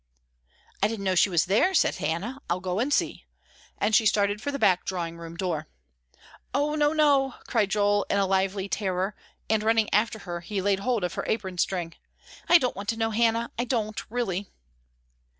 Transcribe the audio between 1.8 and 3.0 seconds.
Hannah, "I'll go and